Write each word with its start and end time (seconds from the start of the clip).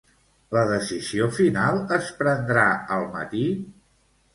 La 0.55 0.63
decisió 0.71 1.29
final 1.41 1.79
es 2.01 2.11
prendrà 2.23 2.67
al 3.01 3.11
matí? 3.17 3.49